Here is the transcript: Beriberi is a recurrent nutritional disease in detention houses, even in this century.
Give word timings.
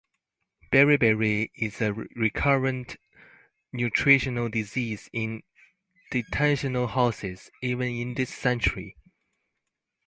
Beriberi 0.73 1.51
is 1.55 1.79
a 1.79 1.93
recurrent 1.93 2.97
nutritional 3.71 4.49
disease 4.49 5.11
in 5.13 5.43
detention 6.09 6.73
houses, 6.73 7.51
even 7.61 7.87
in 7.89 8.15
this 8.15 8.33
century. 8.33 8.97